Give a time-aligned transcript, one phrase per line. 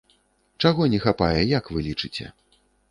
[0.65, 2.25] Чаго не хапае, як вы лічыце?